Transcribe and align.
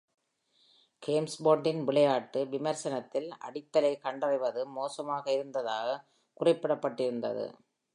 கேம்ஸ்பாட்டின் 1.03 1.83
விளையாட்டு 1.83 2.47
விமர்சனத்தில், 2.47 3.29
அடித்தலை 3.45 3.93
கண்டறிவது 3.99 4.67
மோசமாக 4.67 5.31
இருந்ததாக 5.31 6.05
குறிப்பிடப்பட்டிருந்தது. 6.39 7.45